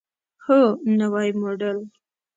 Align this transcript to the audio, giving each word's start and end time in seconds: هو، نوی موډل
هو، 0.45 0.61
نوی 0.99 1.29
موډل 1.41 1.77